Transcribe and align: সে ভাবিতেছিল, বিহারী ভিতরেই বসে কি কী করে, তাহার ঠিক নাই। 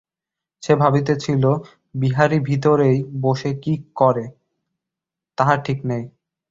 সে 0.63 0.73
ভাবিতেছিল, 0.75 1.43
বিহারী 1.95 2.39
ভিতরেই 2.39 2.97
বসে 3.21 3.51
কি 3.53 3.59
কী 3.63 3.83
করে, 3.95 4.25
তাহার 5.37 5.57
ঠিক 5.63 5.79
নাই। 5.85 6.03